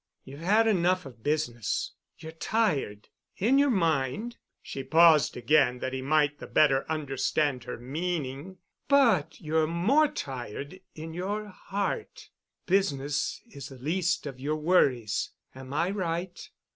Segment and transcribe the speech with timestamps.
[0.23, 1.91] You've had enough of business.
[2.17, 9.67] You're tired—in your mind"—she paused again that he might the better understand her meaning—"but you're
[9.67, 12.31] more tired in your heart.
[12.65, 15.29] Business is the least of your worries.
[15.53, 16.49] Am I right?"